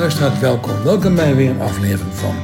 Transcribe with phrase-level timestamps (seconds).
[0.00, 0.82] Luisteraars, welkom.
[0.82, 2.34] Welkom bij weer een aflevering van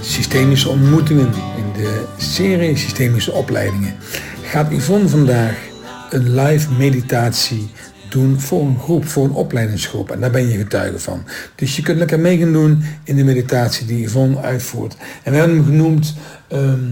[0.00, 1.26] Systemische Ontmoetingen
[1.56, 3.94] in de serie Systemische Opleidingen.
[4.42, 5.58] Gaat Yvonne vandaag
[6.10, 7.70] een live meditatie
[8.08, 10.10] doen voor een groep, voor een opleidingsgroep.
[10.10, 11.24] En daar ben je getuige van.
[11.54, 14.96] Dus je kunt lekker mee gaan doen in de meditatie die Yvonne uitvoert.
[15.22, 16.14] En we hebben hem genoemd
[16.48, 16.90] ehm,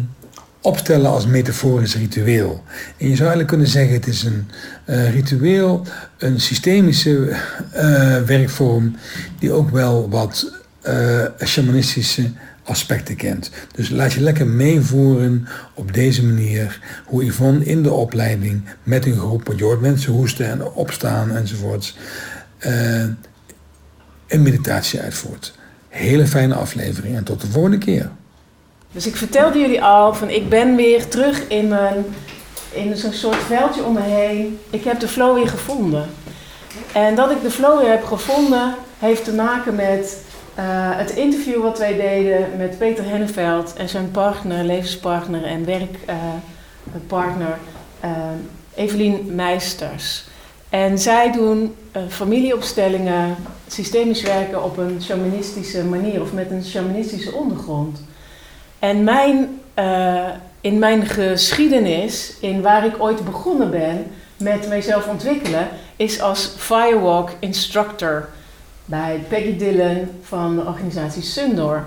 [0.62, 2.64] opstellen als metaforisch ritueel.
[2.96, 4.50] En je zou eigenlijk kunnen zeggen het is een
[4.86, 5.86] uh, ritueel,
[6.18, 7.11] een systemische
[7.76, 8.96] uh, werkvorm
[9.39, 10.53] die ook wel wat
[10.86, 12.30] uh, shamanistische
[12.62, 13.50] aspecten kent.
[13.75, 19.18] Dus laat je lekker meevoeren op deze manier hoe Yvonne in de opleiding met een
[19.18, 21.96] groep, want je hoort mensen hoesten en opstaan enzovoorts,
[24.26, 25.54] een meditatie uitvoert.
[25.89, 28.11] Hele fijne aflevering en tot de volgende keer.
[28.93, 32.05] Dus ik vertelde jullie al van ik ben weer terug in mijn
[32.73, 34.59] in zo'n soort veldje om me heen.
[34.70, 36.11] Ik heb de flow weer gevonden.
[36.93, 40.25] En dat ik de flow weer heb gevonden heeft te maken met
[40.59, 40.65] uh,
[40.97, 47.59] het interview wat wij deden met Peter Henneveld en zijn partner, levenspartner en werkpartner
[48.05, 48.17] uh, uh,
[48.75, 50.25] Evelien Meisters.
[50.69, 51.75] En zij doen
[52.09, 58.01] familieopstellingen, systemisch werken op een shamanistische manier of met een shamanistische ondergrond.
[58.83, 59.61] En mijn,
[60.61, 67.30] in mijn geschiedenis, in waar ik ooit begonnen ben met mijzelf ontwikkelen, is als firewalk
[67.38, 68.28] instructor
[68.84, 71.84] bij Peggy Dillon van de organisatie Sundor.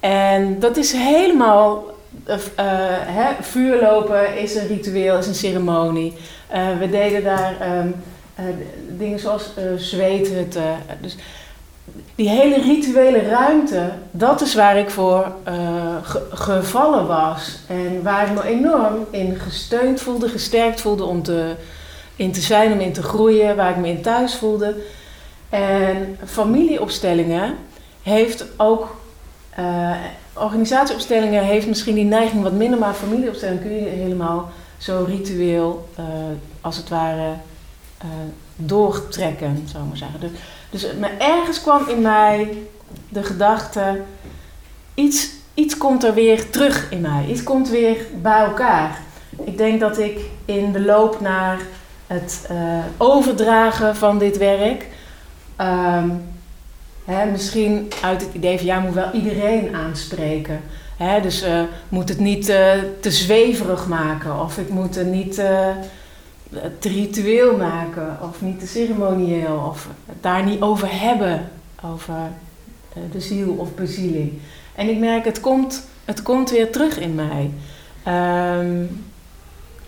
[0.00, 1.84] En dat is helemaal.
[2.28, 2.36] Uh,
[3.06, 6.12] hè, vuurlopen is een ritueel, is een ceremonie.
[6.78, 8.44] We deden daar uh,
[8.88, 10.76] dingen zoals zweethutten.
[11.00, 11.16] Dus
[12.14, 15.32] die hele rituele ruimte, dat is waar ik voor
[16.02, 17.58] ge gevallen was.
[17.66, 21.54] En waar ik me enorm in gesteund voelde, gesterkt voelde om te,
[22.16, 24.76] in te zijn, om in te groeien, waar ik me in thuis voelde.
[25.48, 27.54] En familieopstellingen
[28.02, 28.96] heeft ook,
[29.58, 29.90] uh,
[30.32, 36.04] organisatieopstellingen heeft misschien die neiging wat minder, maar familieopstellingen kun je helemaal zo ritueel, uh,
[36.60, 37.32] als het ware,
[38.56, 40.20] doortrekken, zou ik maar zeggen.
[40.20, 40.30] Dus,
[40.80, 42.58] dus maar ergens kwam in mij
[43.08, 44.00] de gedachte,
[44.94, 49.00] iets, iets komt er weer terug in mij, iets komt weer bij elkaar.
[49.44, 51.58] Ik denk dat ik in de loop naar
[52.06, 52.48] het
[52.96, 54.86] overdragen van dit werk
[55.60, 56.24] Um,
[57.04, 60.60] hè, misschien uit het idee van ja, moet wel iedereen aanspreken.
[60.96, 62.70] Hè, dus uh, moet het niet uh,
[63.00, 65.42] te zweverig maken of ik moet het niet
[66.78, 71.50] te ritueel maken of niet te ceremonieel of het daar niet over hebben,
[71.84, 72.14] over
[73.12, 74.32] de ziel of bezieling.
[74.74, 77.50] En ik merk, het komt, het komt weer terug in mij.
[78.06, 79.04] Um,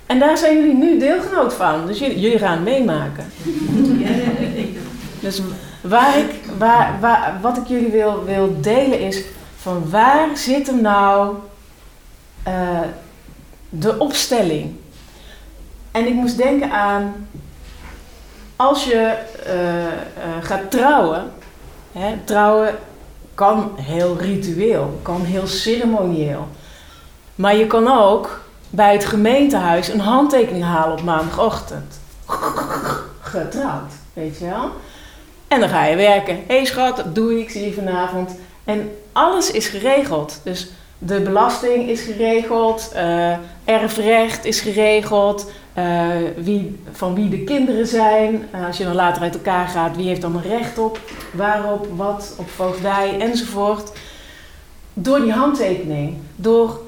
[0.07, 3.25] en daar zijn jullie nu deelgenoot van, dus jullie, gaan meemaken.
[5.21, 5.43] Dus
[5.81, 9.23] waar ik, waar, waar, wat ik jullie wil, wil delen is
[9.57, 11.37] van waar zit hem nou
[12.49, 12.81] uh,
[13.69, 14.75] de opstelling?
[15.99, 17.29] En ik moest denken aan
[18.57, 19.15] als je
[19.47, 19.91] uh, uh,
[20.41, 21.33] gaat trouwen,
[21.93, 22.75] hè, trouwen
[23.35, 26.49] kan heel ritueel, kan heel ceremonieel.
[27.35, 32.01] Maar je kan ook bij het gemeentehuis een handtekening halen op maandagochtend.
[33.21, 34.71] Getrouwd, weet je wel?
[35.49, 36.35] En dan ga je werken.
[36.35, 38.31] Hé hey schat, dat doe ik, zie je vanavond.
[38.65, 40.41] En alles is geregeld.
[40.43, 47.87] Dus de belasting is geregeld, uh, erfrecht is geregeld, uh, wie, van wie de kinderen
[47.87, 48.49] zijn.
[48.55, 51.01] Uh, als je dan later uit elkaar gaat, wie heeft dan recht op,
[51.33, 53.93] waarop, wat, op voogdij enzovoort.
[54.93, 56.81] Door die handtekening, door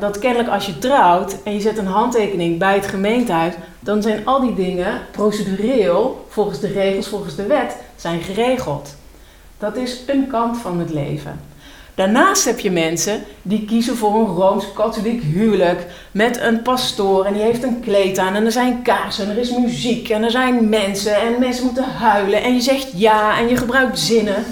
[0.00, 4.26] dat kennelijk als je trouwt en je zet een handtekening bij het gemeentehuis, dan zijn
[4.26, 8.94] al die dingen procedureel, volgens de regels, volgens de wet, zijn geregeld.
[9.58, 11.40] Dat is een kant van het leven.
[11.94, 17.42] Daarnaast heb je mensen die kiezen voor een rooms-katholiek huwelijk met een pastoor en die
[17.42, 20.68] heeft een kleed aan en er zijn kaarsen en er is muziek en er zijn
[20.68, 24.44] mensen en mensen moeten huilen en je zegt ja en je gebruikt zinnen.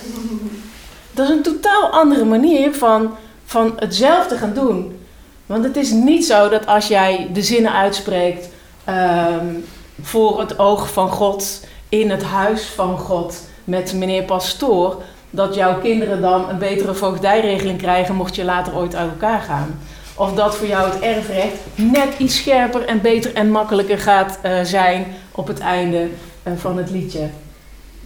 [1.12, 3.14] Dat is een totaal andere manier van
[3.48, 4.98] van hetzelfde gaan doen.
[5.46, 8.48] Want het is niet zo dat als jij de zinnen uitspreekt
[8.88, 9.64] um,
[10.02, 15.80] voor het oog van God, in het huis van God, met meneer Pastoor, dat jouw
[15.80, 19.78] kinderen dan een betere voogdijregeling krijgen mocht je later ooit uit elkaar gaan.
[20.14, 24.60] Of dat voor jou het erfrecht net iets scherper en beter en makkelijker gaat uh,
[24.62, 26.08] zijn op het einde
[26.42, 27.28] uh, van het liedje.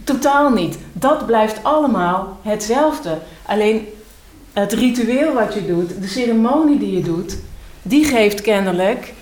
[0.03, 0.77] Totaal niet.
[0.93, 3.17] Dat blijft allemaal hetzelfde.
[3.45, 3.87] Alleen
[4.53, 7.37] het ritueel wat je doet, de ceremonie die je doet,
[7.81, 9.13] die geeft kennelijk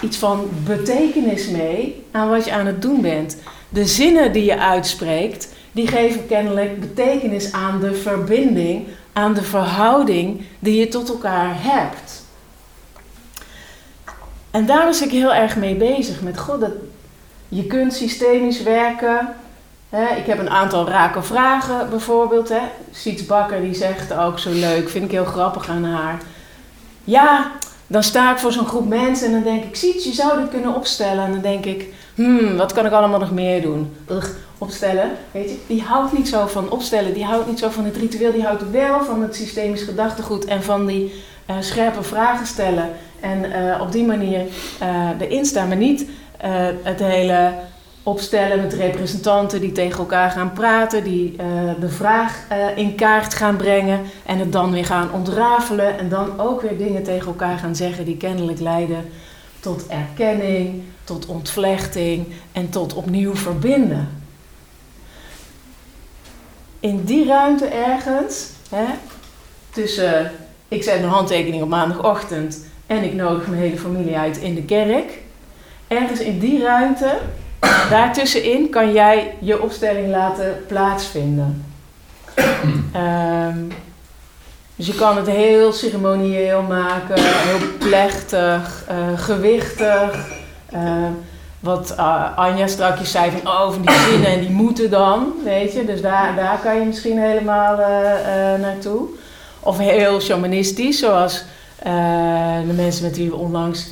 [0.00, 3.36] iets van betekenis mee aan wat je aan het doen bent.
[3.68, 10.42] De zinnen die je uitspreekt, die geven kennelijk betekenis aan de verbinding, aan de verhouding
[10.58, 12.26] die je tot elkaar hebt.
[14.50, 16.60] En daar was ik heel erg mee bezig met God.
[16.60, 16.72] Dat
[17.48, 19.34] je kunt systemisch werken.
[20.16, 22.48] Ik heb een aantal rake vragen bijvoorbeeld.
[22.48, 22.60] Hè.
[22.92, 26.18] Siets Bakker die zegt ook zo leuk, vind ik heel grappig aan haar.
[27.04, 27.50] Ja,
[27.86, 30.50] dan sta ik voor zo'n groep mensen en dan denk ik, Siets, je zou dit
[30.50, 31.24] kunnen opstellen.
[31.24, 31.84] En dan denk ik,
[32.14, 33.96] hmm, wat kan ik allemaal nog meer doen?
[34.10, 37.84] Ugh, opstellen, weet je, die houdt niet zo van opstellen, die houdt niet zo van
[37.84, 42.46] het ritueel, die houdt wel van het systemisch gedachtegoed en van die uh, scherpe vragen
[42.46, 42.90] stellen.
[43.20, 44.40] En uh, op die manier
[44.82, 46.06] uh, erin maar niet
[46.82, 47.52] het hele
[48.02, 51.36] opstellen met representanten die tegen elkaar gaan praten, die
[51.80, 56.60] de vraag in kaart gaan brengen en het dan weer gaan ontrafelen en dan ook
[56.62, 59.04] weer dingen tegen elkaar gaan zeggen die kennelijk leiden
[59.60, 64.08] tot erkenning, tot ontvlechting en tot opnieuw verbinden.
[66.80, 68.84] In die ruimte ergens, hè,
[69.70, 70.30] tussen
[70.68, 74.62] ik zet een handtekening op maandagochtend en ik nodig mijn hele familie uit in de
[74.62, 75.18] kerk.
[75.88, 77.18] Ergens in die ruimte,
[77.90, 81.64] daartussenin kan jij je opstelling laten plaatsvinden.
[82.96, 83.68] Um,
[84.76, 90.26] dus je kan het heel ceremonieel maken, heel plechtig, uh, gewichtig.
[90.74, 91.06] Uh,
[91.60, 95.72] wat uh, Anja strakjes zei van, oh, van die zinnen en die moeten dan, weet
[95.72, 95.84] je.
[95.84, 97.76] Dus daar, daar kan je misschien helemaal
[98.58, 99.08] naartoe.
[99.60, 101.44] Of heel shamanistisch, zoals
[102.66, 103.90] de mensen met wie we onlangs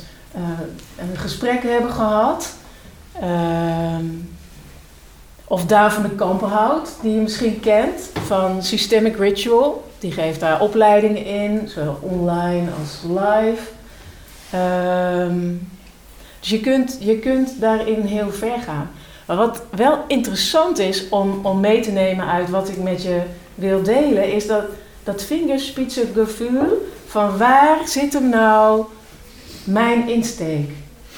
[0.97, 2.55] een gesprek hebben gehad.
[3.21, 4.05] Ehm,
[5.47, 9.85] of Daan van de Kampenhout, die je misschien kent, van Systemic Ritual.
[9.99, 13.63] Die geeft daar opleidingen in, zowel online als live.
[14.55, 15.69] Um,
[16.47, 18.89] dus je kunt, je kunt daarin heel ver gaan.
[19.25, 23.21] Maar wat wel interessant is om, om mee te nemen uit wat ik met je
[23.55, 24.63] wil delen, is dat,
[25.03, 28.85] dat vingerspitsengevoel van waar zit hem nou
[29.63, 30.69] mijn insteek?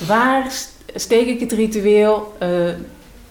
[0.07, 0.51] Waar
[0.95, 2.49] steek ik het ritueel, uh,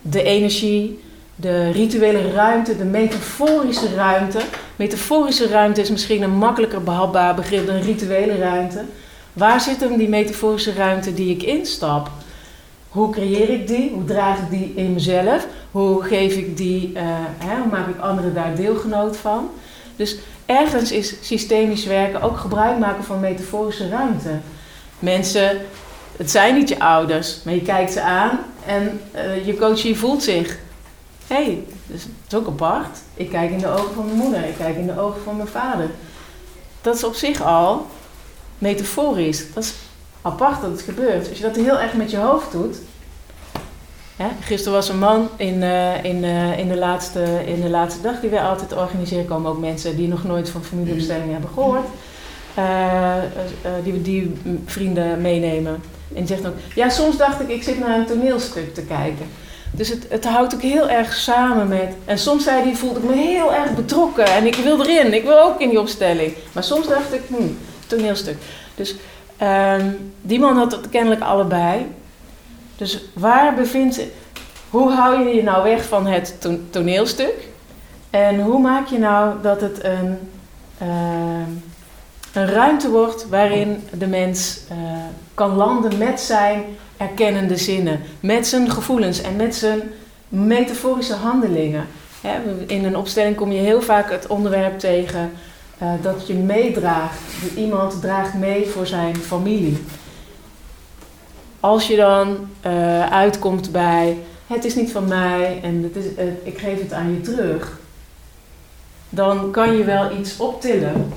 [0.01, 1.01] de energie,
[1.37, 4.41] de rituele ruimte, de metaforische ruimte.
[4.77, 8.85] Metaforische ruimte is misschien een makkelijker behapbaar begrip dan rituele ruimte.
[9.39, 12.11] Waar zit hem die metaforische ruimte die ik instap?
[12.89, 13.91] Hoe creëer ik die?
[13.91, 15.47] Hoe draag ik die in mezelf?
[15.71, 17.03] Hoe geef ik die, uh,
[17.39, 19.51] hè, hoe maak ik anderen daar deelgenoot van?
[19.97, 24.31] Dus ergens is systemisch werken ook gebruik maken van metaforische ruimte.
[24.99, 25.61] Mensen,
[26.17, 30.23] het zijn niet je ouders, maar je kijkt ze aan en uh, je coachie voelt
[30.23, 30.59] zich
[31.27, 32.99] hé, hey, dus het is ook apart.
[33.15, 35.49] Ik kijk in de ogen van mijn moeder, ik kijk in de ogen van mijn
[35.49, 35.91] vader.
[36.81, 37.87] Dat is op zich al
[38.59, 39.53] metaforisch.
[39.55, 39.75] Dat is
[40.23, 41.29] apart dat het gebeurt.
[41.29, 42.77] Als je dat heel erg met je hoofd doet.
[44.17, 44.27] Hè?
[44.41, 48.21] Gisteren was een man in, uh, in, uh, in, de laatste, in de laatste dag
[48.21, 49.27] die wij altijd organiseren.
[49.27, 51.87] komen ook mensen die nog nooit van familiebestelling hebben gehoord.
[52.59, 53.15] Uh,
[53.85, 54.33] die, die
[54.65, 55.83] vrienden meenemen.
[56.15, 59.27] En die zegt ook, ja soms dacht ik, ik zit naar een toneelstuk te kijken.
[59.71, 61.95] Dus het, het houdt ook heel erg samen met.
[62.05, 65.25] En soms zei hij, voelde ik me heel erg betrokken en ik wil erin, ik
[65.25, 66.33] wil ook in die opstelling.
[66.53, 67.53] Maar soms dacht ik, hm,
[67.89, 68.37] toneelstuk.
[68.75, 68.95] Dus
[69.43, 71.87] um, die man had het kennelijk allebei.
[72.77, 74.01] Dus waar bevindt.
[74.71, 77.49] Hoe hou je je nou weg van het toneelstuk?
[78.11, 80.19] En hoe maak je nou dat het een,
[80.83, 80.89] uh,
[82.33, 84.77] een ruimte wordt waarin de mens uh,
[85.35, 86.65] kan landen met zijn
[86.97, 89.81] erkennende zinnen, met zijn gevoelens en met zijn
[90.29, 91.87] metaforische handelingen.
[92.67, 95.33] In een opstelling kom je heel vaak het onderwerp tegen
[95.83, 97.21] uh, dat je meedraagt.
[97.57, 99.85] Iemand draagt mee voor zijn familie.
[101.61, 104.17] Als je dan uh, uitkomt bij
[104.49, 107.79] het is niet van mij en het is, uh, ik geef het aan je terug,
[109.09, 111.13] dan kan je wel iets optillen.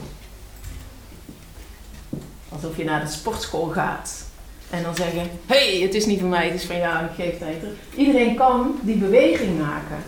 [2.50, 4.26] Alsof je naar de sportschool gaat.
[4.70, 7.12] En dan zeggen, hé, hey, het is niet van mij, het is van jou, ik
[7.16, 7.76] geef het aan je terug.
[7.96, 10.04] Iedereen kan die beweging maken.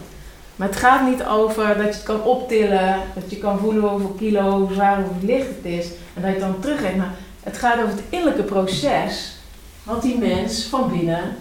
[0.55, 4.15] Maar het gaat niet over dat je het kan optillen, dat je kan voelen hoeveel
[4.17, 5.85] kilo, hoe zwaar, hoe licht het is.
[5.85, 6.95] En dat je het dan teruggeeft.
[6.95, 9.35] Maar het gaat over het innerlijke proces
[9.83, 11.35] wat die mens van binnen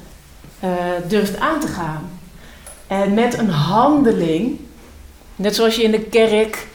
[0.64, 0.70] uh,
[1.08, 2.10] durft aan te gaan.
[2.86, 4.58] En met een handeling,
[5.36, 6.66] net zoals je in de kerk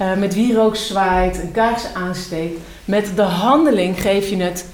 [0.00, 4.66] uh, met wierook zwaait, een kaars aansteekt, met de handeling geef je het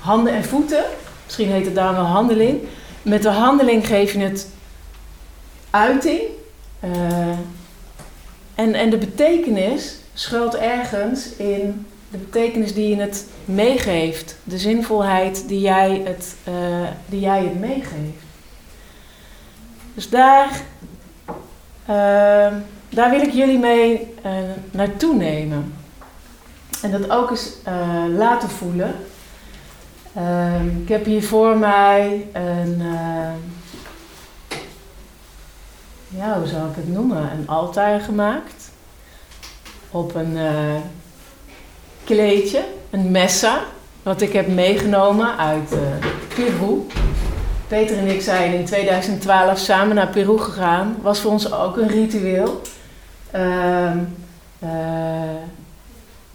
[0.00, 0.84] handen en voeten.
[1.24, 2.60] Misschien heet het daar wel handeling.
[3.02, 4.48] Met de handeling geef je het
[5.76, 6.20] uiting.
[6.84, 7.38] Uh,
[8.54, 14.36] en, en de betekenis schuilt ergens in de betekenis die je het meegeeft.
[14.44, 18.24] De zinvolheid die jij het, uh, die jij het meegeeft.
[19.94, 20.64] Dus daar
[21.86, 22.54] Ehm,
[22.88, 24.14] daar wil ik jullie mee
[24.70, 25.74] naartoe nemen.
[26.82, 27.52] En dat ook eens
[28.16, 28.94] laten voelen.
[30.82, 32.82] Ik heb hier voor mij een,
[36.16, 38.70] ja, hoe zou ik het noemen, een altaar gemaakt.
[39.90, 40.38] Op een
[42.04, 43.60] kleedje, een messa,
[44.02, 45.74] wat ik heb meegenomen uit
[46.34, 46.86] Peru.
[47.68, 50.96] Peter en ik zijn in 2012 samen naar Peru gegaan.
[51.02, 52.60] Was voor ons ook een ritueel.
[53.34, 53.90] Uh,
[54.62, 54.68] uh,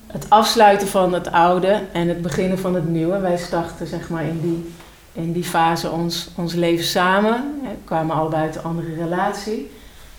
[0.07, 3.19] het afsluiten van het oude en het beginnen van het nieuwe.
[3.19, 4.73] Wij starten zeg maar in die,
[5.13, 7.59] in die fase ons, ons leven samen.
[7.61, 9.71] We kwamen allebei uit een andere relatie.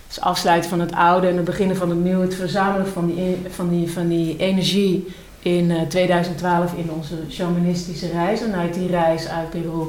[0.09, 2.25] Het afsluiten van het oude en het beginnen van het nieuwe.
[2.25, 5.07] Het verzamelen van die, van die, van die energie
[5.39, 8.43] in 2012 in onze shamanistische reis.
[8.43, 9.87] En uit die reis uit Peru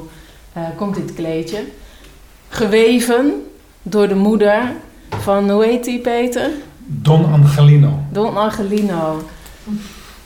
[0.56, 1.64] uh, komt dit kleedje.
[2.48, 3.46] Geweven
[3.82, 4.72] door de moeder
[5.08, 6.50] van, hoe heet die Peter?
[6.86, 7.98] Don Angelino.
[8.12, 9.28] Don Angelino.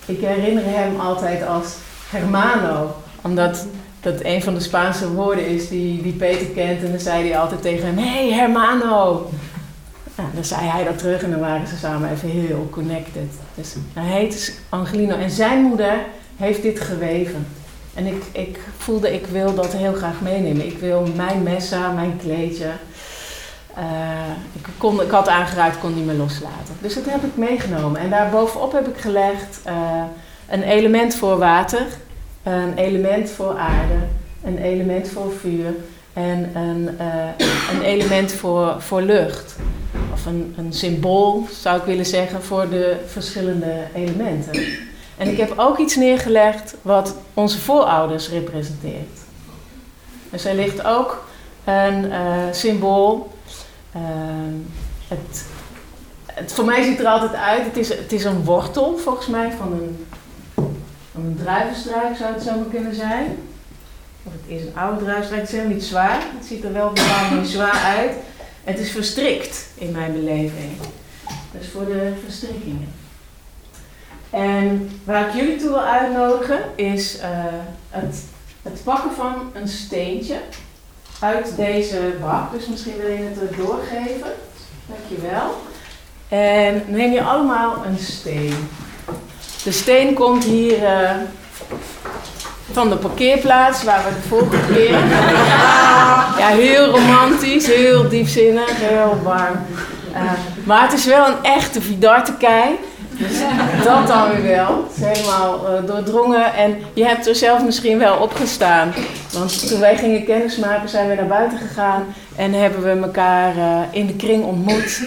[0.07, 1.77] Ik herinner hem altijd als
[2.11, 3.67] Hermano, omdat
[4.12, 6.83] dat een van de Spaanse woorden is die, die Peter kent.
[6.83, 9.31] En dan zei hij altijd tegen hem, hey Hermano.
[10.35, 13.31] Dan zei hij dat terug en dan waren ze samen even heel connected.
[13.55, 15.99] Dus hij heet dus Angelino en zijn moeder
[16.37, 17.47] heeft dit geweven.
[17.95, 20.67] En ik, ik voelde, ik wil dat heel graag meenemen.
[20.67, 22.71] Ik wil mijn messa, mijn kleedje.
[23.79, 23.85] Uh,
[24.53, 26.77] ik, kon, ik had aangeraakt, kon niet meer loslaten.
[26.81, 28.00] Dus dat heb ik meegenomen.
[28.00, 30.03] En daarbovenop heb ik gelegd uh,
[30.49, 31.87] een element voor water,
[32.52, 33.95] een element voor aarde,
[34.45, 35.75] een element voor vuur
[36.12, 39.57] en een, uh, een element voor, voor lucht.
[40.12, 44.62] Of een, een symbool, zou ik willen zeggen, voor de verschillende elementen.
[45.17, 49.19] En ik heb ook iets neergelegd wat onze voorouders representeert.
[50.31, 51.25] Dus er ligt ook
[51.64, 53.33] een uh, symbool.
[53.97, 54.02] Uh,
[55.09, 55.45] het,
[56.26, 59.52] het, voor mij ziet er altijd uit, het is, het is een wortel volgens mij
[59.59, 60.07] van een,
[61.25, 63.39] een druivenstruik zou het zo maar kunnen zijn.
[64.23, 66.23] Of het is een oude druivenstruik, het is helemaal niet zwaar.
[66.39, 68.13] Het ziet er wel bepaald zwaar uit.
[68.65, 70.71] Het is verstrikt in mijn beleving.
[71.59, 72.89] Dus voor de verstrikkingen.
[74.31, 77.23] En waar ik jullie toe wil uitnodigen is uh,
[77.91, 78.25] het,
[78.63, 80.37] het pakken van een steentje
[81.21, 82.53] uit deze bak.
[82.53, 84.33] Dus misschien wil je het doorgeven.
[84.87, 85.51] Dankjewel.
[86.29, 88.69] En neem je allemaal een steen.
[89.62, 91.11] De steen komt hier uh,
[92.73, 94.91] van de parkeerplaats waar we de vorige keer.
[96.38, 99.59] ja, heel romantisch, heel diepzinnig, heel warm.
[100.12, 100.33] Uh,
[100.65, 102.79] maar het is wel een echte Vidarte kei.
[103.11, 103.38] Dus
[103.85, 104.88] dat dan weer wel.
[104.88, 106.55] Het is helemaal uh, doordrongen.
[106.55, 108.95] En je hebt er zelf misschien wel opgestaan.
[109.33, 112.05] Want toen wij gingen kennismaken zijn we naar buiten gegaan.
[112.37, 113.55] En hebben we elkaar
[113.91, 115.00] in de kring ontmoet.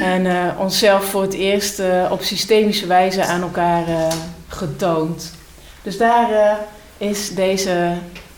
[0.00, 3.84] En uh, onszelf voor het eerst op systemische wijze aan elkaar
[4.48, 5.32] getoond.
[5.82, 6.58] Dus daar
[6.98, 7.92] is deze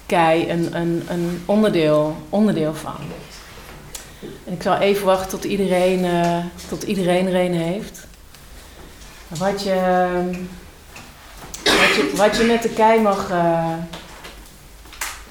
[0.07, 2.97] kei een, een, een onderdeel, onderdeel van.
[4.21, 6.07] En ik zal even wachten tot iedereen,
[6.69, 8.07] tot iedereen er heeft.
[9.29, 10.21] Wat je,
[12.15, 13.33] wat je, met de kei mag,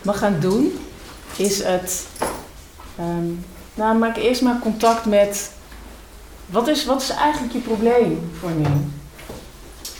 [0.01, 0.79] mag gaan doen,
[1.35, 2.05] is het.
[2.99, 5.51] Um, nou, maak eerst maar contact met.
[6.47, 8.65] Wat is, wat is eigenlijk je probleem voor nu?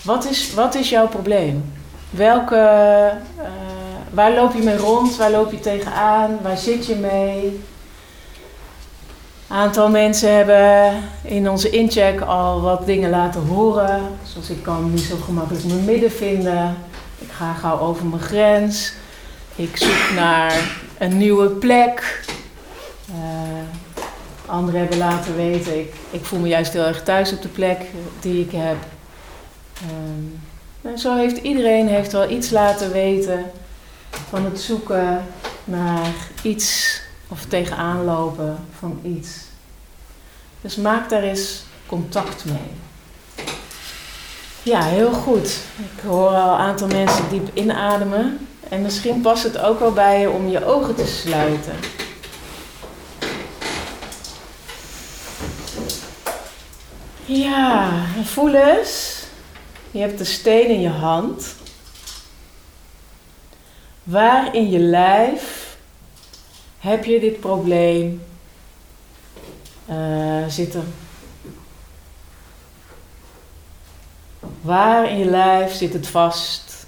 [0.04, 1.74] Wat is, wat is jouw probleem?
[2.10, 2.56] Welke.
[3.38, 3.46] Uh,
[4.12, 5.16] waar loop je mee rond?
[5.16, 6.40] Waar loop je tegenaan?
[6.42, 7.62] Waar zit je mee?
[9.48, 14.02] Een aantal mensen hebben in onze incheck al wat dingen laten horen.
[14.24, 16.78] Zoals ik kan niet zo gemakkelijk mijn midden vinden.
[17.18, 18.94] Ik ga gauw over mijn grens.
[19.56, 22.24] Ik zoek naar een nieuwe plek.
[23.10, 23.16] Uh,
[24.48, 27.82] anderen hebben laten weten, ik, ik voel me juist heel erg thuis op de plek
[28.20, 28.78] die ik heb.
[29.92, 30.40] Um,
[30.82, 33.46] en zo heeft iedereen heeft wel iets laten weten
[34.30, 35.26] van het zoeken
[35.64, 39.30] naar iets of tegenaan lopen van iets.
[40.62, 42.72] Dus maak daar eens contact mee.
[44.64, 45.58] Ja, heel goed.
[45.78, 48.48] Ik hoor al een aantal mensen diep inademen.
[48.70, 51.74] En misschien past het ook wel bij je om je ogen te sluiten.
[57.28, 59.24] Ja, voel eens.
[59.92, 61.56] Je hebt de steen in je hand.
[64.04, 65.78] Waar in je lijf
[66.80, 68.24] heb je dit probleem
[69.90, 70.94] uh, zitten?
[74.62, 76.86] Waar in je lijf zit het vast?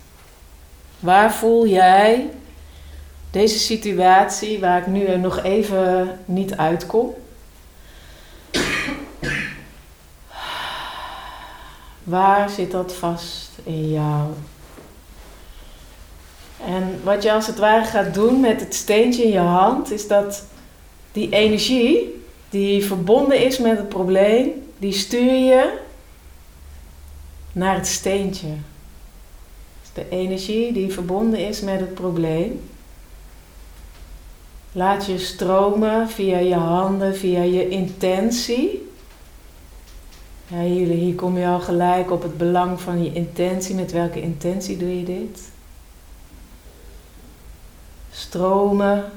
[0.99, 2.29] Waar voel jij
[3.31, 7.13] deze situatie waar ik nu nog even niet uitkom?
[12.09, 14.27] Waar zit dat vast in jou?
[16.65, 20.07] En wat je als het ware gaat doen met het steentje in je hand, is
[20.07, 20.45] dat
[21.11, 25.77] die energie die verbonden is met het probleem, die stuur je
[27.51, 28.47] naar het steentje.
[29.81, 32.69] Dus de energie die verbonden is met het probleem,
[34.71, 38.88] laat je stromen via je handen, via je intentie.
[40.51, 43.75] Ja, hier, hier kom je al gelijk op het belang van je intentie.
[43.75, 45.41] Met welke intentie doe je dit?
[48.11, 49.11] Stromen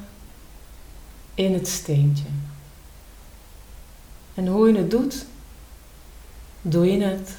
[1.35, 2.25] in het steentje.
[4.35, 5.27] En hoe je het doet,
[6.63, 7.37] doe je het.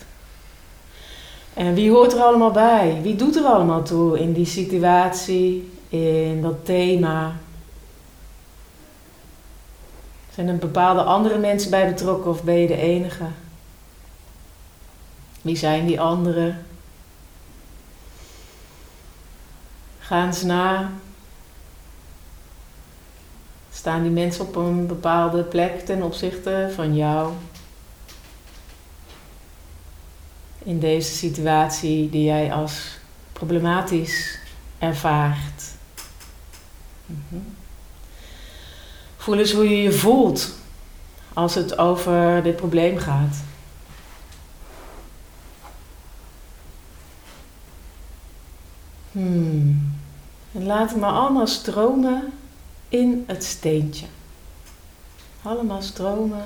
[1.54, 3.00] En wie hoort er allemaal bij?
[3.02, 7.36] Wie doet er allemaal toe in die situatie, in dat thema?
[10.34, 13.26] Zijn er bepaalde andere mensen bij betrokken of ben je de enige?
[15.44, 16.66] Wie zijn die anderen?
[20.00, 20.92] Ga eens na.
[23.72, 27.34] Staan die mensen op een bepaalde plek ten opzichte van jou?
[30.64, 32.98] In deze situatie die jij als
[33.34, 34.40] problematisch
[34.78, 35.64] ervaart.
[37.06, 37.56] Mm
[39.18, 40.52] Voel eens hoe je je voelt
[41.34, 43.38] als het over dit probleem gaat.
[49.14, 49.94] Hmm.
[50.52, 52.34] Laat het maar allemaal stromen
[52.90, 54.06] in het steentje.
[55.42, 56.46] Allemaal stromen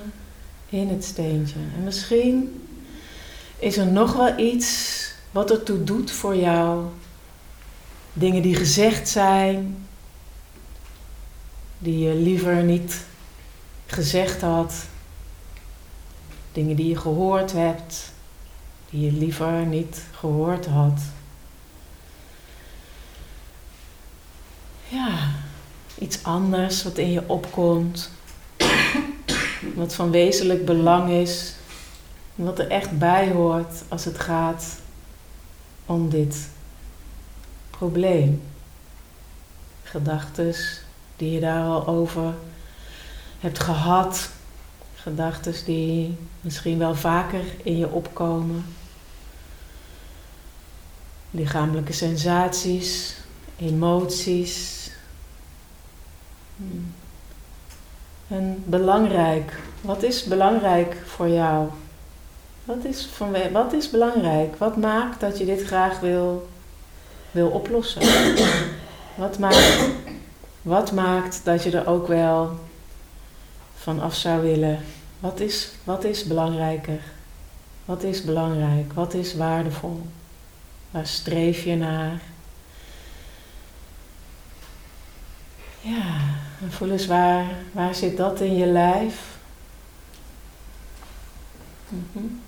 [0.69, 1.59] in het steentje.
[1.75, 2.67] En misschien
[3.59, 6.85] is er nog wel iets wat ertoe doet voor jou.
[8.13, 9.87] Dingen die gezegd zijn,
[11.77, 13.05] die je liever niet
[13.85, 14.85] gezegd had.
[16.51, 18.11] Dingen die je gehoord hebt,
[18.89, 20.99] die je liever niet gehoord had.
[24.89, 25.31] Ja,
[25.99, 28.09] iets anders wat in je opkomt,
[29.75, 31.55] wat van wezenlijk belang is,
[32.35, 34.79] wat er echt bij hoort als het gaat
[35.85, 36.49] om dit
[37.69, 38.41] probleem.
[39.83, 40.81] Gedachtes,
[41.15, 42.33] die je daar al over
[43.39, 44.29] hebt gehad.
[44.95, 48.65] Gedachten die misschien wel vaker in je opkomen.
[51.31, 53.17] Lichamelijke sensaties,
[53.59, 54.89] emoties.
[58.27, 59.59] En belangrijk.
[59.81, 61.67] Wat is belangrijk voor jou?
[62.65, 64.55] Wat is, van, wat is belangrijk?
[64.55, 66.47] Wat maakt dat je dit graag wil,
[67.31, 68.01] wil oplossen?
[69.15, 69.89] Wat maakt
[70.67, 72.59] wat maakt dat je er ook wel
[73.75, 74.79] van af zou willen?
[75.19, 76.99] Wat is, wat is belangrijker?
[77.85, 78.93] Wat is belangrijk?
[78.93, 80.01] Wat is waardevol?
[80.91, 82.21] Waar streef je naar?
[85.87, 86.19] Ja,
[86.61, 89.37] en voel eens waar, waar zit dat in je lijf?
[91.89, 92.41] Mm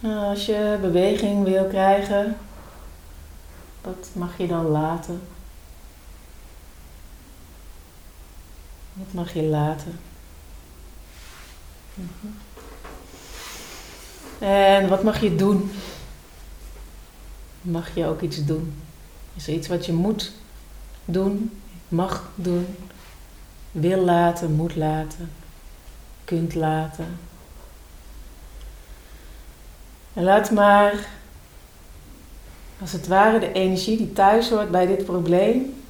[0.00, 2.36] nou, als je beweging wil krijgen,
[3.80, 5.20] wat mag je dan laten?
[8.92, 10.00] Wat mag je laten?
[11.94, 12.32] Mhm.
[14.44, 15.70] En wat mag je doen?
[17.60, 18.74] Mag je ook iets doen?
[19.40, 20.32] Is iets wat je moet
[21.04, 22.76] doen, mag doen,
[23.70, 25.30] wil laten, moet laten,
[26.24, 27.18] kunt laten?
[30.12, 31.08] En laat maar
[32.80, 35.82] als het ware de energie die thuis hoort bij dit probleem,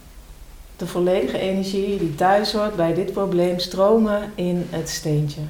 [0.76, 5.42] de volledige energie die thuis hoort bij dit probleem, stromen in het steentje.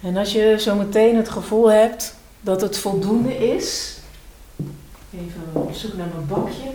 [0.00, 3.97] En als je zo meteen het gevoel hebt dat het voldoende is,
[5.18, 6.70] even op zoek naar mijn bakje.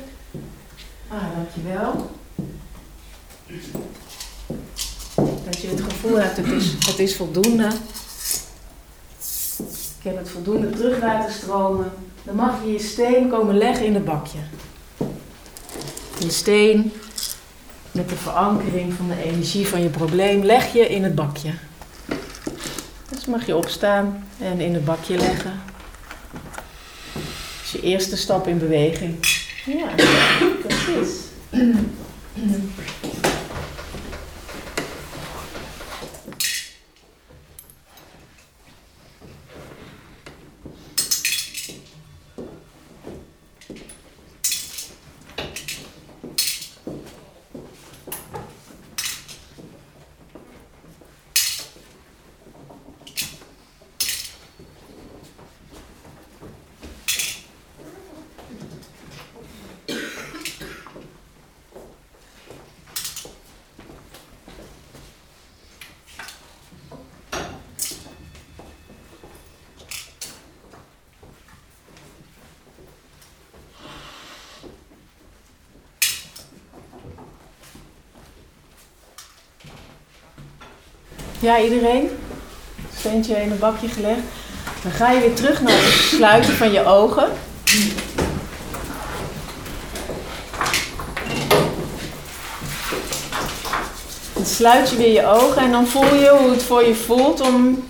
[1.08, 2.12] Ah, dankjewel.
[5.46, 7.68] Dat je het gevoel hebt, het is, het is voldoende.
[9.98, 11.92] Ik heb het voldoende terug laten stromen.
[12.24, 14.40] Dan mag je je steen komen leggen in het bakje.
[16.20, 16.92] Je steen
[17.92, 21.54] met de verankering van de energie van je probleem leg je in het bakje.
[23.10, 25.73] Dus mag je opstaan en in het bakje leggen.
[27.84, 29.16] Eerste stap in beweging.
[29.66, 29.90] Ja,
[30.68, 31.22] precies.
[81.44, 82.10] Ja, iedereen?
[82.98, 84.20] Steentje in een bakje gelegd.
[84.84, 87.32] Dan ga je weer terug naar het sluiten van je ogen.
[94.34, 97.42] Dan sluit je weer je ogen en dan voel je hoe het voor je voelt
[97.42, 97.84] om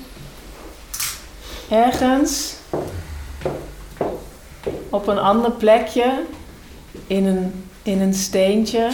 [1.69, 2.53] ergens
[4.89, 6.23] op een ander plekje
[7.07, 8.89] in een, in een steentje,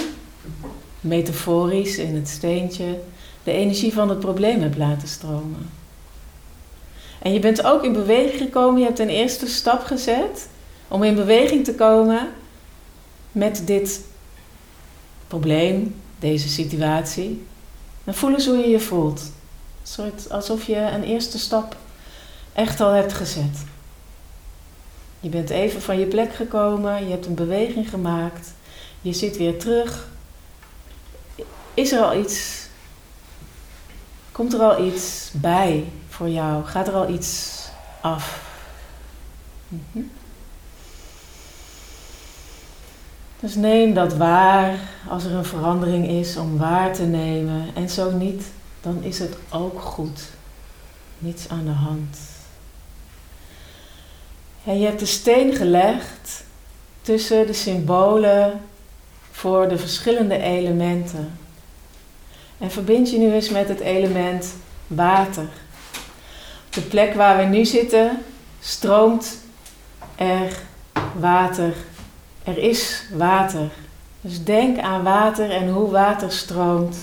[0.99, 2.99] metaforisch in het steentje,
[3.49, 5.69] de energie van het probleem hebt laten stromen.
[7.21, 10.49] En je bent ook in beweging gekomen, je hebt een eerste stap gezet
[10.87, 12.27] om in beweging te komen
[13.31, 14.01] met dit
[15.27, 17.45] probleem, deze situatie.
[18.03, 19.19] En voel eens hoe je je voelt.
[19.19, 21.75] Een soort alsof je een eerste stap
[22.53, 23.65] echt al hebt gezet.
[25.19, 28.53] Je bent even van je plek gekomen, je hebt een beweging gemaakt,
[29.01, 30.07] je zit weer terug.
[31.73, 32.58] Is er al iets?
[34.39, 36.65] Komt er al iets bij voor jou?
[36.65, 37.61] Gaat er al iets
[38.01, 38.53] af?
[39.67, 40.05] Mhm.
[43.39, 47.65] Dus neem dat waar als er een verandering is om waar te nemen.
[47.75, 48.43] En zo niet,
[48.81, 50.21] dan is het ook goed.
[51.17, 52.17] Niets aan de hand.
[54.65, 56.43] En je hebt de steen gelegd
[57.01, 58.61] tussen de symbolen
[59.31, 61.38] voor de verschillende elementen.
[62.59, 64.53] En verbind je nu eens met het element
[64.87, 65.47] water.
[66.67, 68.17] Op de plek waar we nu zitten
[68.59, 69.37] stroomt
[70.15, 70.57] er
[71.19, 71.73] water.
[72.43, 73.69] Er is water.
[74.21, 76.97] Dus denk aan water en hoe water stroomt.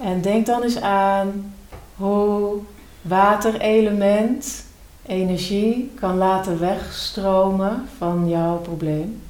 [0.00, 1.54] En denk dan eens aan
[1.96, 2.58] hoe
[3.02, 4.64] waterelement
[5.06, 9.22] energie kan laten wegstromen van jouw probleem.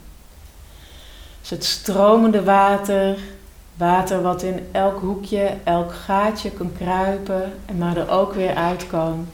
[1.40, 3.18] Dus het stromende water,
[3.76, 8.86] water wat in elk hoekje, elk gaatje kan kruipen en maar er ook weer uit
[8.86, 9.28] kan,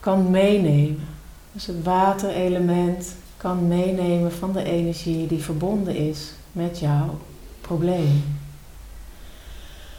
[0.00, 1.08] kan meenemen.
[1.52, 7.18] Dus het waterelement kan meenemen van de energie die verbonden is met jouw
[7.60, 8.38] probleem.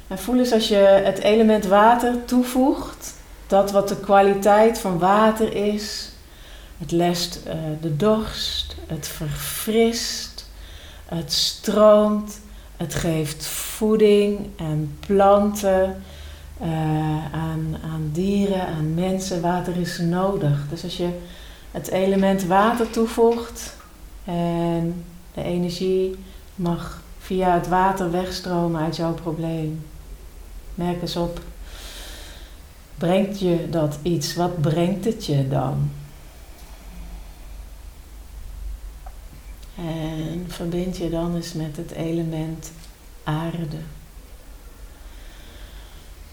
[0.08, 3.14] En voel eens als je het element water toevoegt
[3.48, 6.12] dat wat de kwaliteit van water is.
[6.78, 10.37] Het lest uh, de dorst, het verfrist,
[11.10, 12.40] het stroomt,
[12.78, 16.04] het geeft voeding en planten
[16.62, 19.42] uh, aan, aan dieren, aan mensen.
[19.42, 20.66] Water is nodig.
[20.70, 21.10] Dus als je
[21.72, 23.76] het element water toevoegt
[24.24, 26.16] en de energie
[26.56, 29.86] mag via het water wegstromen uit jouw probleem.
[30.76, 31.40] Merk eens op
[32.98, 34.36] Brengt je dat iets?
[34.36, 35.92] Wat brengt het je dan?
[39.78, 42.72] En verbind je dan eens met het element
[43.24, 43.78] aarde.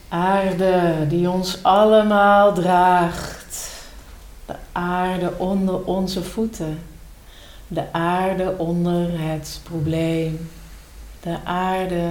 [0.08, 3.72] Aarde die ons allemaal draagt.
[4.46, 6.78] De aarde onder onze voeten.
[7.68, 10.50] De aarde onder het probleem.
[11.20, 12.08] De aarde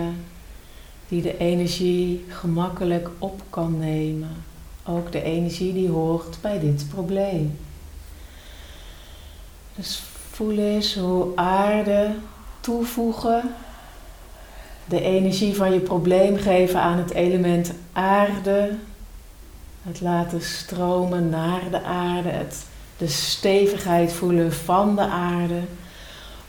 [1.08, 4.44] die de energie gemakkelijk op kan nemen.
[4.86, 7.60] Ook de energie die hoort bij dit probleem.
[9.76, 12.16] Dus voel eens hoe aarde
[12.60, 13.56] toevoegen,
[14.86, 18.76] de energie van je probleem geven aan het element aarde,
[19.84, 22.66] het laten stromen naar de aarde, het,
[22.98, 25.62] de stevigheid voelen van de aarde,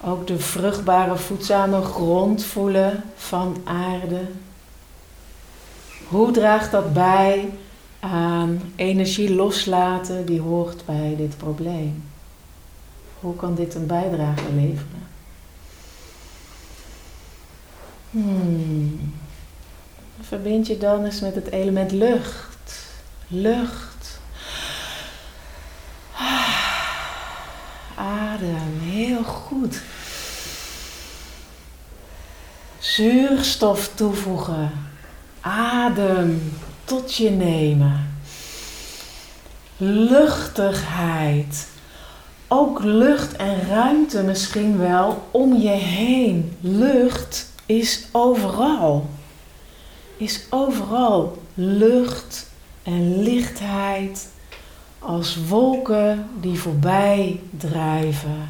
[0.04, 4.20] ook de vruchtbare voedzame grond voelen van aarde.
[6.08, 7.48] Hoe draagt dat bij
[8.00, 12.13] aan energie loslaten die hoort bij dit probleem?
[13.24, 15.06] Hoe kan dit een bijdrage leveren?
[18.10, 19.14] Hmm.
[20.20, 22.86] Verbind je dan eens met het element lucht.
[23.26, 24.20] Lucht.
[27.96, 29.80] Adem, heel goed.
[32.78, 34.70] Zuurstof toevoegen
[35.40, 36.52] adem
[36.84, 38.18] tot je nemen.
[39.76, 41.72] Luchtigheid.
[42.48, 46.56] Ook lucht en ruimte misschien wel om je heen.
[46.60, 49.06] Lucht is overal.
[50.16, 52.50] Is overal lucht
[52.82, 54.28] en lichtheid
[54.98, 58.48] als wolken die voorbij drijven.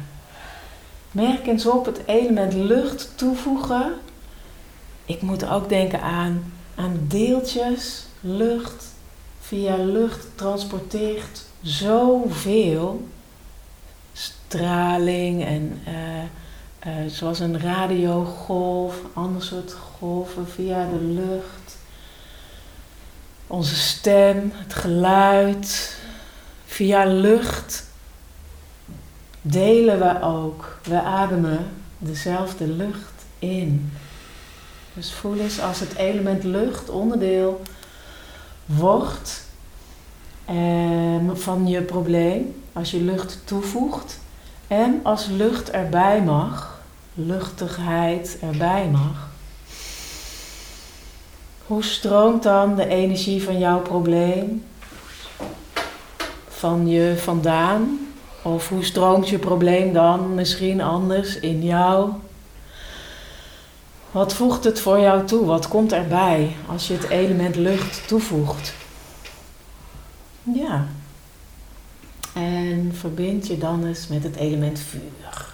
[1.11, 3.93] Merk eens op het element lucht toevoegen.
[5.05, 8.05] Ik moet ook denken aan aan deeltjes.
[8.19, 8.85] Lucht
[9.39, 13.07] via lucht transporteert zoveel
[14.47, 15.93] straling en uh,
[16.87, 21.77] uh, zoals een radiogolf, ander soort golven via de lucht.
[23.47, 25.97] onze stem, het geluid,
[26.65, 27.83] via lucht
[29.41, 30.79] delen we ook.
[30.83, 31.65] We ademen
[31.97, 33.91] dezelfde lucht in.
[34.93, 37.61] Dus voel eens als het element lucht onderdeel
[38.65, 39.43] wordt
[41.33, 44.19] van je probleem, als je lucht toevoegt
[44.67, 46.81] en als lucht erbij mag,
[47.13, 49.29] luchtigheid erbij mag.
[51.65, 54.65] Hoe stroomt dan de energie van jouw probleem
[56.47, 57.99] van je vandaan?
[58.41, 62.09] Of hoe stroomt je probleem dan misschien anders in jou?
[64.11, 65.45] Wat voegt het voor jou toe?
[65.45, 68.73] Wat komt erbij als je het element lucht toevoegt?
[70.41, 70.87] Ja.
[72.35, 75.45] En verbind je dan eens met het element vuur.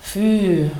[0.00, 0.70] Vuur.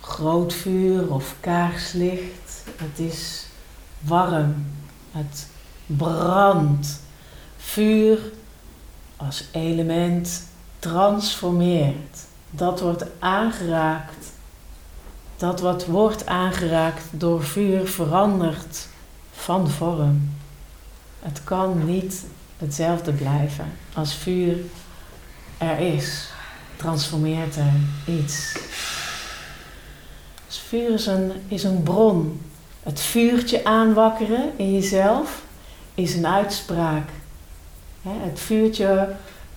[0.00, 2.64] Groot vuur of kaarslicht.
[2.76, 3.46] Het is
[4.00, 4.66] warm.
[5.10, 5.46] Het
[5.86, 7.00] brandt.
[7.56, 8.18] Vuur
[9.16, 10.46] als element
[10.78, 12.18] transformeert.
[12.50, 14.32] Dat wordt aangeraakt.
[15.36, 18.88] Dat wat wordt aangeraakt door vuur verandert
[19.32, 20.36] van vorm.
[21.18, 22.24] Het kan niet
[22.58, 24.56] hetzelfde blijven als vuur
[25.58, 26.28] er is.
[26.76, 27.72] Transformeert er
[28.14, 28.56] iets.
[30.68, 32.40] Vuur is een, is een bron.
[32.82, 35.42] Het vuurtje aanwakkeren in jezelf
[35.94, 37.08] is een uitspraak.
[38.02, 39.08] het vuurtje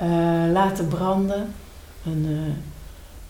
[0.02, 0.08] uh,
[0.52, 1.54] laten branden,
[2.06, 2.26] een,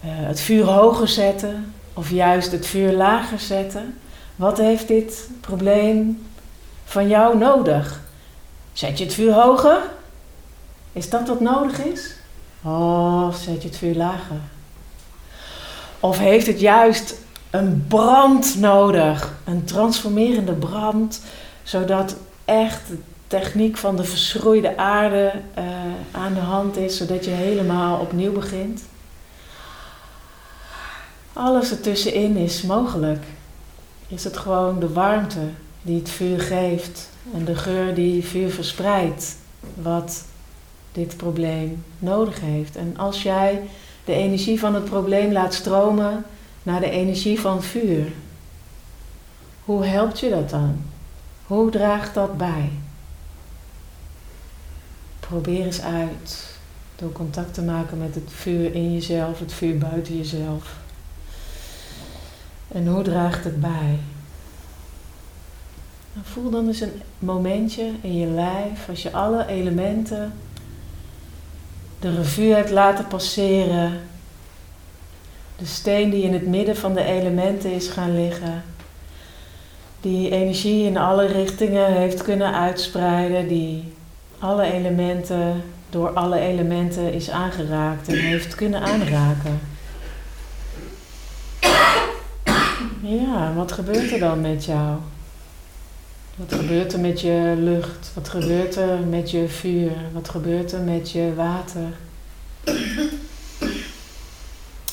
[0.04, 3.98] uh, het vuur hoger zetten of juist het vuur lager zetten.
[4.36, 6.26] Wat heeft dit probleem
[6.84, 8.01] van jou nodig?
[8.72, 9.78] Zet je het vuur hoger?
[10.92, 12.14] Is dat wat nodig is?
[12.62, 14.40] Of zet je het vuur lager?
[16.00, 17.14] Of heeft het juist
[17.50, 19.34] een brand nodig?
[19.44, 21.20] Een transformerende brand,
[21.62, 25.64] zodat echt de techniek van de verschroeide aarde uh,
[26.10, 28.82] aan de hand is, zodat je helemaal opnieuw begint?
[31.32, 33.24] Alles ertussenin is mogelijk.
[34.08, 35.48] Is het gewoon de warmte
[35.82, 39.36] die het vuur geeft en de geur die vuur verspreidt,
[39.74, 40.24] wat
[40.92, 42.76] dit probleem nodig heeft.
[42.76, 43.62] En als jij
[44.04, 46.24] de energie van het probleem laat stromen
[46.62, 48.12] naar de energie van vuur,
[49.64, 50.82] hoe helpt je dat dan?
[51.46, 52.70] Hoe draagt dat bij?
[55.20, 56.56] Probeer eens uit
[56.96, 60.76] door contact te maken met het vuur in jezelf, het vuur buiten jezelf.
[62.68, 63.98] En hoe draagt het bij?
[66.20, 70.32] Voel dan eens een momentje in je lijf, als je alle elementen
[71.98, 74.00] de revue hebt laten passeren.
[75.56, 78.64] De steen die in het midden van de elementen is gaan liggen.
[80.00, 83.48] Die energie in alle richtingen heeft kunnen uitspreiden.
[83.48, 83.92] Die
[84.38, 89.60] alle elementen, door alle elementen is aangeraakt en heeft kunnen aanraken.
[93.00, 94.98] Ja, wat gebeurt er dan met jou?
[96.36, 98.10] Wat gebeurt er met je lucht?
[98.14, 99.92] Wat gebeurt er met je vuur?
[100.12, 101.92] Wat gebeurt er met je water?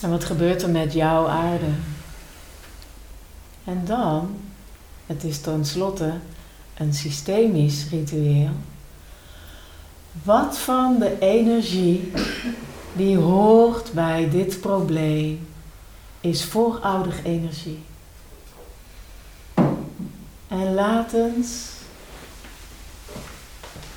[0.01, 1.69] En wat gebeurt er met jouw aarde?
[3.63, 4.37] En dan,
[5.05, 6.13] het is tenslotte
[6.77, 8.53] een systemisch ritueel.
[10.23, 12.11] Wat van de energie
[12.93, 15.47] die hoort bij dit probleem
[16.21, 17.79] is voorouder energie?
[20.49, 21.67] En laat eens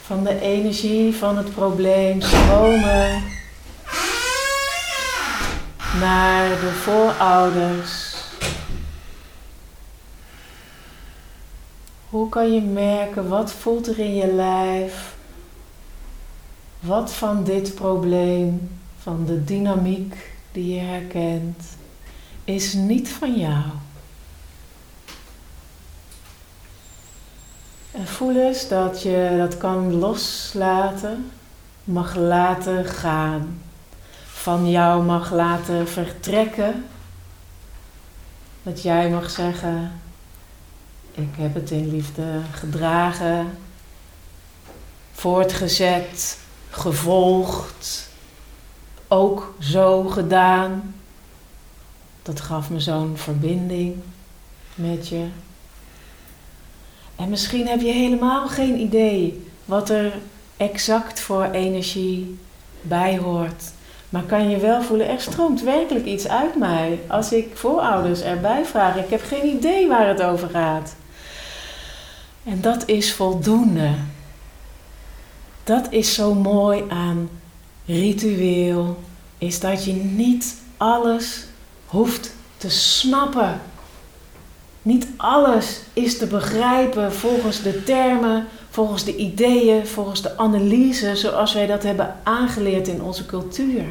[0.02, 3.22] van de energie van het probleem stromen
[6.00, 8.14] naar de voorouders.
[12.08, 15.16] Hoe kan je merken, wat voelt er in je lijf?
[16.80, 20.14] Wat van dit probleem, van de dynamiek
[20.52, 21.62] die je herkent,
[22.44, 23.64] is niet van jou?
[27.92, 31.30] En voel eens dat je dat kan loslaten,
[31.84, 33.62] mag laten gaan.
[34.26, 36.84] Van jou mag laten vertrekken.
[38.62, 40.00] Dat jij mag zeggen,
[41.12, 43.58] ik heb het in liefde gedragen,
[45.12, 46.38] voortgezet,
[46.70, 48.08] gevolgd,
[49.08, 50.94] ook zo gedaan.
[52.22, 53.96] Dat gaf me zo'n verbinding
[54.74, 55.26] met je.
[57.22, 60.12] En misschien heb je helemaal geen idee wat er
[60.56, 62.38] exact voor energie
[62.80, 63.62] bij hoort.
[64.08, 67.00] Maar kan je wel voelen, er stroomt werkelijk iets uit mij.
[67.08, 70.94] Als ik voorouders erbij vraag, ik heb geen idee waar het over gaat.
[72.44, 73.90] En dat is voldoende.
[75.64, 77.28] Dat is zo mooi aan
[77.86, 79.02] ritueel,
[79.38, 81.44] is dat je niet alles
[81.86, 83.60] hoeft te snappen.
[84.82, 91.52] Niet alles is te begrijpen volgens de termen, volgens de ideeën, volgens de analyse zoals
[91.52, 93.84] wij dat hebben aangeleerd in onze cultuur.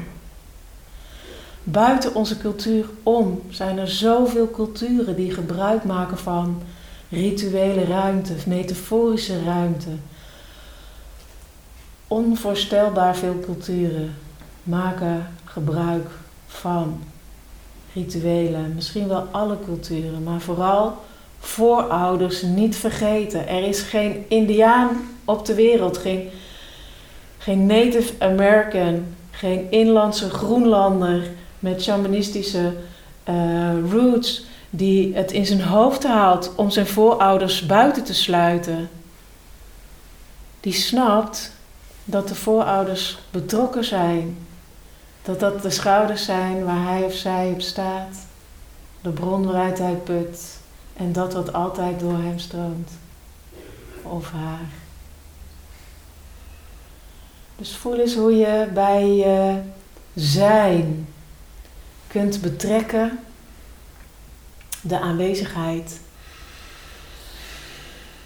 [1.63, 6.61] Buiten onze cultuur om zijn er zoveel culturen die gebruik maken van
[7.09, 9.89] rituele ruimte, metaforische ruimte.
[12.07, 14.15] Onvoorstelbaar veel culturen
[14.63, 16.07] maken gebruik
[16.47, 17.03] van
[17.93, 18.73] rituelen.
[18.75, 20.97] Misschien wel alle culturen, maar vooral
[21.39, 23.47] voorouders niet vergeten.
[23.47, 24.89] Er is geen Indiaan
[25.25, 26.29] op de wereld, geen,
[27.37, 32.73] geen Native American, geen inlandse Groenlander met shamanistische
[33.29, 38.89] uh, roots die het in zijn hoofd haalt om zijn voorouders buiten te sluiten.
[40.59, 41.51] Die snapt
[42.03, 44.37] dat de voorouders betrokken zijn.
[45.23, 48.17] Dat dat de schouders zijn waar hij of zij op staat.
[49.01, 50.59] De bron waaruit hij put.
[50.93, 52.91] En dat wat altijd door hem stroomt.
[54.03, 54.69] Of haar.
[57.55, 59.61] Dus voel eens hoe je bij je
[60.15, 61.07] zijn
[62.07, 63.19] kunt betrekken
[64.81, 65.99] de aanwezigheid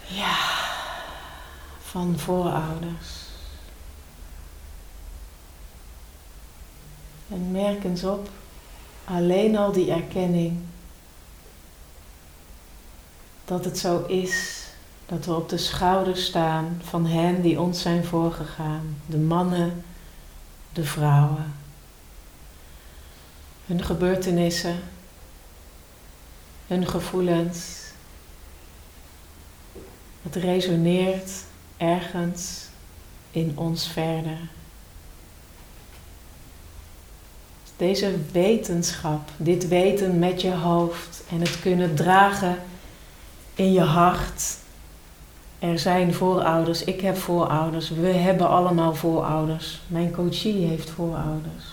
[0.06, 0.36] ja,
[1.82, 3.25] van voorouders.
[7.28, 8.28] En merk eens op,
[9.04, 10.58] alleen al die erkenning,
[13.44, 14.64] dat het zo is
[15.06, 19.84] dat we op de schouders staan van hen die ons zijn voorgegaan, de mannen,
[20.72, 21.54] de vrouwen.
[23.66, 24.76] Hun gebeurtenissen,
[26.66, 27.84] hun gevoelens.
[30.22, 31.30] Het resoneert
[31.76, 32.68] ergens
[33.30, 34.38] in ons verder.
[37.76, 42.56] Deze wetenschap, dit weten met je hoofd en het kunnen dragen
[43.54, 44.56] in je hart.
[45.58, 49.80] Er zijn voorouders, ik heb voorouders, we hebben allemaal voorouders.
[49.86, 51.64] Mijn coachie heeft voorouders.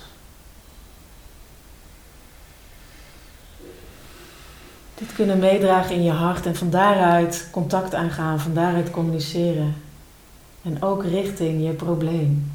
[4.96, 9.76] Dit kunnen meedragen in je hart en van daaruit contact aangaan, van daaruit communiceren.
[10.64, 12.52] En ook richting je probleem.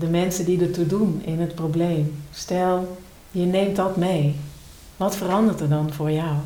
[0.00, 2.22] De mensen die ertoe doen in het probleem.
[2.32, 2.96] Stel,
[3.30, 4.36] je neemt dat mee.
[4.96, 6.36] Wat verandert er dan voor jou?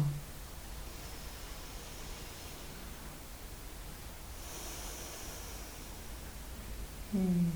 [7.10, 7.52] Hmm.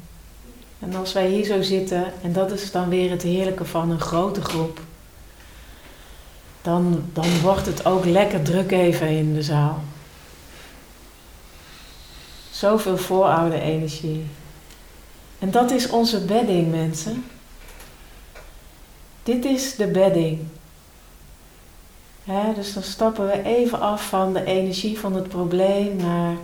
[0.78, 4.00] En als wij hier zo zitten, en dat is dan weer het heerlijke van een
[4.00, 4.80] grote groep,
[6.62, 9.82] dan, dan wordt het ook lekker druk even in de zaal.
[12.50, 14.26] Zoveel vooroude energie.
[15.38, 17.24] En dat is onze bedding, mensen.
[19.22, 20.38] Dit is de bedding.
[22.54, 26.36] dus dan stappen we even af van de energie van het probleem naar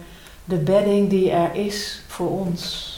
[0.45, 2.93] de bedding die er is voor ons.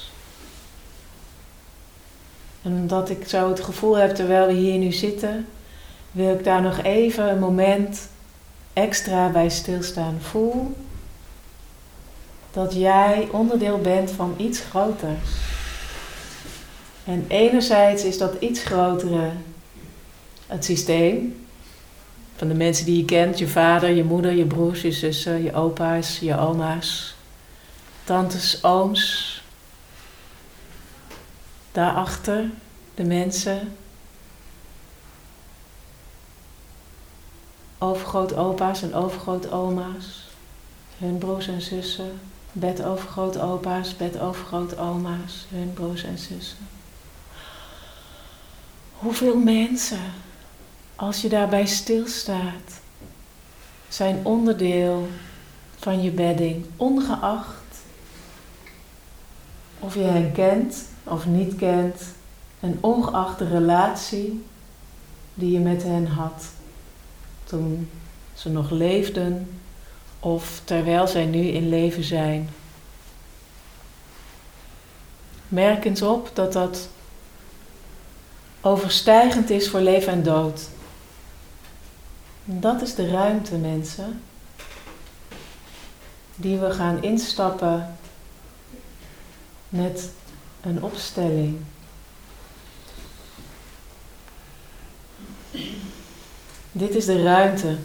[2.63, 5.47] En omdat ik zo het gevoel heb terwijl we hier nu zitten,
[6.11, 8.09] wil ik daar nog even een moment
[8.73, 10.19] extra bij stilstaan.
[10.21, 10.77] Voel
[12.53, 15.56] dat jij onderdeel bent van iets groters.
[17.07, 19.31] En enerzijds is dat iets grotere
[20.47, 21.47] het systeem
[22.37, 25.55] van de mensen die je kent, je vader, je moeder, je broers, je zussen, je
[25.55, 27.15] opa's, je oma's,
[28.05, 29.35] tantes, ooms.
[31.73, 32.51] Daarachter
[32.95, 33.77] de mensen
[37.79, 40.29] overgrootopa's en overgrootoma's,
[40.99, 42.21] hun broers en zussen,
[42.53, 46.76] bedovergrootopa's, bedovergrootoma's, hun broers en zussen.
[48.99, 50.13] Hoeveel mensen,
[50.97, 52.81] als je daarbij stilstaat,
[53.89, 55.09] zijn onderdeel
[55.79, 57.57] van je bedding, ongeacht
[59.79, 62.03] of je hen kent of niet kent,
[62.61, 64.45] en ongeacht de relatie
[65.35, 66.45] die je met hen had
[67.45, 67.91] toen
[68.35, 69.61] ze nog leefden
[70.21, 72.49] of terwijl zij nu in leven zijn.
[75.49, 76.89] Merk eens op dat dat
[78.67, 80.69] overstijgend is voor leven en dood.
[82.45, 84.21] dat is de ruimte, mensen,
[86.37, 87.97] die we gaan instappen
[89.69, 90.11] met
[90.63, 91.59] een opstelling.
[96.73, 97.77] Dit is de ruimte,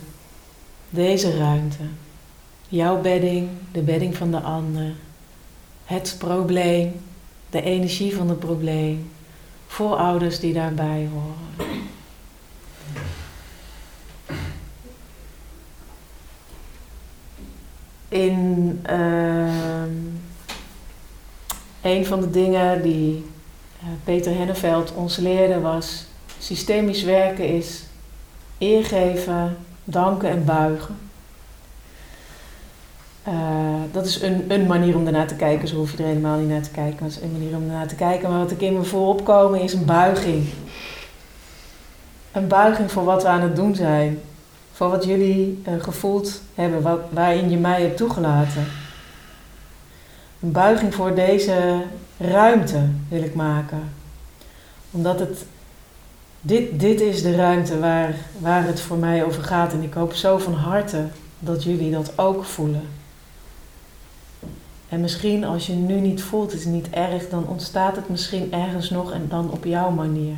[0.90, 1.84] deze ruimte.
[2.68, 4.94] Jouw bedding, de bedding van de ander.
[5.86, 7.02] Het probleem,
[7.50, 9.12] de energie van het probleem.
[9.72, 11.90] Voorouders die daarbij horen.
[18.08, 19.84] In uh,
[21.82, 23.26] een van de dingen die
[23.84, 26.06] uh, Peter Henneveld ons leerde was:
[26.40, 27.84] systemisch werken is
[28.58, 31.11] eergeven, danken en buigen.
[33.28, 33.34] Uh,
[33.92, 36.50] dat is een, een manier om ernaar te kijken, zo hoef je er helemaal niet
[36.50, 37.00] naar te kijken.
[37.00, 38.30] Dat is een manier om ernaar te kijken.
[38.30, 40.46] Maar wat ik in me voorop komen is een buiging.
[42.32, 44.20] Een buiging voor wat we aan het doen zijn.
[44.72, 48.66] Voor wat jullie uh, gevoeld hebben, wat, waarin je mij hebt toegelaten.
[50.40, 51.84] Een buiging voor deze
[52.18, 53.90] ruimte wil ik maken.
[54.92, 55.46] Omdat het
[56.42, 59.74] dit, dit is de ruimte waar, waar het voor mij over gaat.
[59.74, 61.06] En ik hoop zo van harte
[61.40, 62.88] dat jullie dat ook voelen.
[64.92, 68.54] En misschien als je nu niet voelt, is het niet erg, dan ontstaat het misschien
[68.54, 70.36] ergens nog en dan op jouw manier.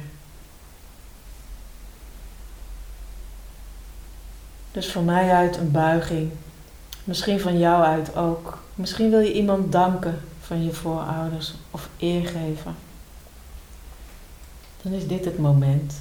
[4.72, 6.32] Dus van mij uit een buiging.
[7.04, 8.64] Misschien van jou uit ook.
[8.76, 12.76] Misschien wil je iemand danken van je voorouders of eer geven
[14.84, 15.94] dan is dit het moment.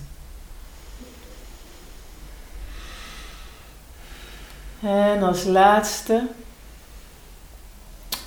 [4.80, 6.26] En als laatste,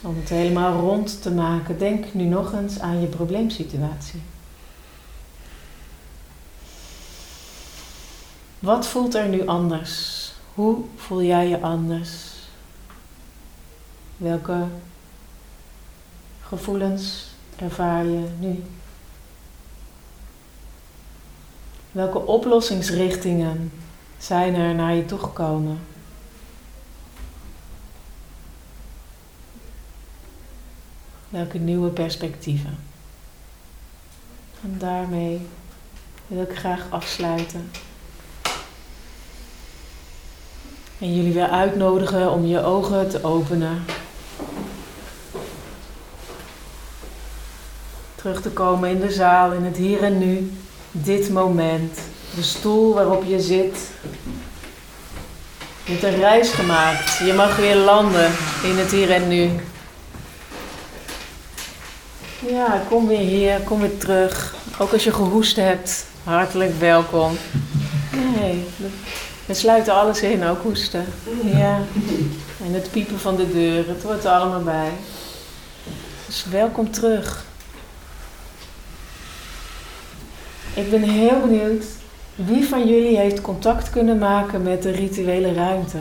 [0.05, 4.21] om het helemaal rond te maken, denk nu nog eens aan je probleemsituatie.
[8.59, 10.31] Wat voelt er nu anders?
[10.53, 12.33] Hoe voel jij je anders?
[14.17, 14.63] Welke
[16.41, 18.63] gevoelens ervaar je nu?
[21.91, 23.71] Welke oplossingsrichtingen
[24.17, 25.79] zijn er naar je toegekomen?
[31.29, 32.77] Welke nieuwe perspectieven?
[34.63, 35.47] En daarmee
[36.27, 37.71] wil ik graag afsluiten.
[40.99, 43.85] En jullie weer uitnodigen om je ogen te openen.
[48.15, 50.51] Terug te komen in de zaal, in het hier en nu
[50.91, 51.99] dit moment,
[52.35, 53.89] de stoel waarop je zit.
[55.83, 57.17] Je hebt een reis gemaakt.
[57.17, 58.31] Je mag weer landen
[58.63, 59.49] in het hier en nu.
[62.49, 64.55] Ja, kom weer hier, kom weer terug.
[64.79, 67.37] Ook als je gehoest hebt, hartelijk welkom.
[68.35, 68.63] Nee,
[69.45, 71.05] we sluiten alles in, ook hoesten.
[71.43, 71.79] Ja.
[72.65, 74.91] En het piepen van de deur, het hoort er allemaal bij.
[76.25, 77.45] Dus welkom terug.
[80.73, 81.85] Ik ben heel benieuwd
[82.35, 85.97] wie van jullie heeft contact kunnen maken met de rituele ruimte.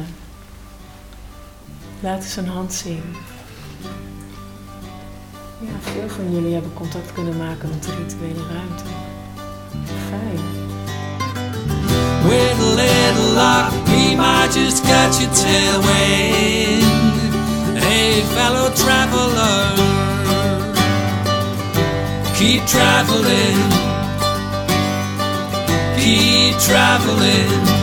[2.01, 3.03] Laat eens een hand zien.
[5.67, 8.85] Ja, veel van jullie hebben contact kunnen maken met de rituele ruimte.
[10.09, 10.43] Fijn.
[12.29, 16.85] With a little luck, we might just catch your tailwind.
[17.85, 19.73] Hey, fellow traveler,
[22.37, 23.93] keep traveling.
[26.05, 27.74] keep traveling